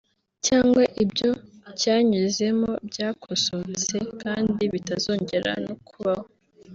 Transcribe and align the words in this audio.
cyangwa 0.45 0.83
ibyo 1.03 1.29
cyanyuzemo 1.81 2.71
byakosotse 2.89 3.95
kandi 4.21 4.61
bitazongera 4.73 5.51
no 5.65 5.73
kubaho” 5.87 6.25